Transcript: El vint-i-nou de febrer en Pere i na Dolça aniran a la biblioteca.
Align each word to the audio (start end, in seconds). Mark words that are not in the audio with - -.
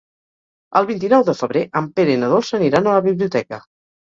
El 0.79 0.87
vint-i-nou 0.91 1.25
de 1.27 1.35
febrer 1.41 1.63
en 1.83 1.91
Pere 1.99 2.15
i 2.17 2.21
na 2.23 2.31
Dolça 2.33 2.57
aniran 2.61 2.89
a 2.89 2.97
la 2.97 3.05
biblioteca. 3.11 3.63